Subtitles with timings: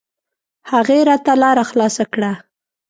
[0.71, 2.31] هغې راته لاره خلاصه کړه.